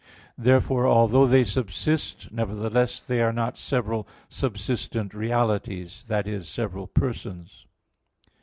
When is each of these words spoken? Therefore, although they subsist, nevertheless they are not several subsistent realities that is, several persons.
Therefore, 0.39 0.87
although 0.87 1.27
they 1.27 1.43
subsist, 1.43 2.31
nevertheless 2.31 3.03
they 3.05 3.21
are 3.21 3.31
not 3.31 3.59
several 3.59 4.07
subsistent 4.29 5.13
realities 5.13 6.05
that 6.07 6.25
is, 6.25 6.49
several 6.49 6.87
persons. 6.87 7.67